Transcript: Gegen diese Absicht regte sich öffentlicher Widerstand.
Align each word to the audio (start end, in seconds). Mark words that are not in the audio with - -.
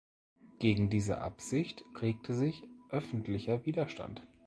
Gegen 0.57 0.89
diese 0.89 1.19
Absicht 1.21 1.85
regte 2.01 2.33
sich 2.33 2.63
öffentlicher 2.89 3.67
Widerstand. 3.67 4.23